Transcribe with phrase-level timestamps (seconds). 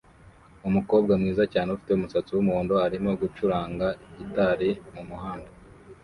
[0.67, 5.49] Umukobwa mwiza cyane ufite umusatsi wumuhondo arimo gucuranga gitari mumuhanda